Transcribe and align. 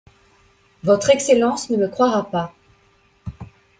Votre 0.81 1.11
Excellence 1.11 1.69
ne 1.69 1.77
me 1.77 1.87
croira 1.87 2.23
pas. 2.31 2.55